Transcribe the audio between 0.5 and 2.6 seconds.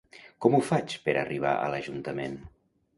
ho faig per arribar a l'Ajuntament?